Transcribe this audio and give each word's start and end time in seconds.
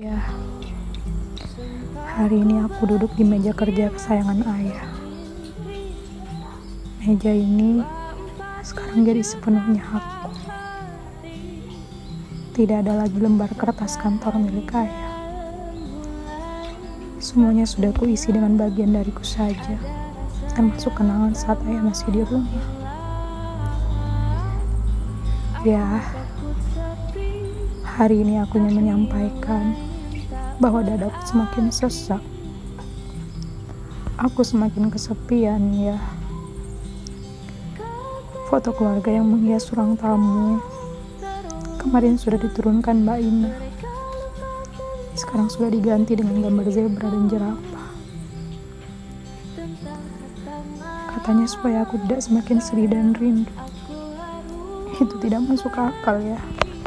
Ya, 0.00 0.16
hari 2.16 2.40
ini 2.40 2.56
aku 2.64 2.88
duduk 2.88 3.12
di 3.20 3.24
meja 3.28 3.52
kerja 3.52 3.92
kesayangan 3.92 4.48
ayah. 4.48 4.88
Meja 7.04 7.28
ini 7.28 7.84
sekarang 8.64 9.04
jadi 9.04 9.20
sepenuhnya 9.20 9.84
aku. 9.84 10.32
Tidak 12.56 12.80
ada 12.80 13.04
lagi 13.04 13.20
lembar 13.20 13.52
kertas 13.52 14.00
kantor 14.00 14.40
milik 14.40 14.72
ayah. 14.72 15.12
Semuanya 17.20 17.68
sudah 17.68 17.92
kuisi 17.92 18.32
dengan 18.32 18.56
bagian 18.56 18.96
dariku 18.96 19.20
saja, 19.20 19.76
termasuk 20.56 20.96
kenangan 20.96 21.36
saat 21.36 21.60
ayah 21.68 21.84
masih 21.84 22.08
di 22.08 22.24
rumah. 22.24 22.64
Ya, 25.60 26.00
hari 28.00 28.24
ini 28.24 28.40
aku 28.40 28.56
ingin 28.56 28.80
menyampaikan 28.80 29.76
bahwa 30.60 30.84
dadaku 30.84 31.16
semakin 31.24 31.72
sesak. 31.72 32.20
Aku 34.20 34.44
semakin 34.44 34.92
kesepian 34.92 35.72
ya. 35.72 35.96
Foto 38.52 38.76
keluarga 38.76 39.08
yang 39.08 39.24
menghias 39.24 39.72
ruang 39.72 39.96
tamu 39.96 40.60
kemarin 41.80 42.20
sudah 42.20 42.36
diturunkan 42.36 43.08
Mbak 43.08 43.18
Ina. 43.24 43.52
Sekarang 45.16 45.48
sudah 45.48 45.72
diganti 45.72 46.12
dengan 46.12 46.44
gambar 46.44 46.68
zebra 46.68 47.08
dan 47.08 47.24
jerapah. 47.32 47.86
Katanya 51.16 51.46
supaya 51.48 51.88
aku 51.88 51.96
tidak 52.04 52.20
semakin 52.20 52.58
sedih 52.60 52.88
dan 52.92 53.16
rindu. 53.16 53.48
Itu 55.00 55.16
tidak 55.24 55.40
masuk 55.48 55.72
akal 55.72 56.20
ya. 56.20 56.36